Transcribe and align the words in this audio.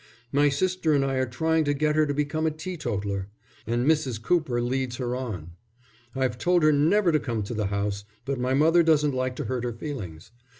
My 0.31 0.49
sister 0.49 0.93
and 0.93 1.05
I 1.05 1.17
are 1.17 1.27
trying 1.27 1.63
to 1.65 1.75
get 1.75 1.95
her 1.95 2.07
to 2.07 2.13
become 2.15 2.47
a 2.47 2.49
teetotaller. 2.49 3.27
And 3.67 3.85
Mrs. 3.85 4.19
Cooper 4.19 4.59
leads 4.59 4.95
her 4.95 5.15
on. 5.15 5.51
I've 6.15 6.39
told 6.39 6.63
her 6.63 6.71
never 6.71 7.11
to 7.11 7.19
come 7.19 7.43
to 7.43 7.53
the 7.53 7.67
house, 7.67 8.03
but 8.25 8.39
my 8.39 8.55
mother 8.55 8.81
doesn't 8.81 9.13
like 9.13 9.35
to 9.35 9.45
hurt 9.45 9.63
her 9.63 9.73
feelings. 9.73 10.31